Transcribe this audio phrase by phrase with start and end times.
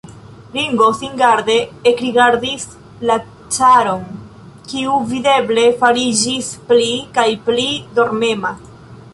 [0.53, 1.57] Ringo singarde
[1.91, 2.65] ekrigardis
[3.09, 4.01] la caron,
[4.73, 7.69] kiu videble fariĝis pli kaj pli
[8.01, 8.57] dormema.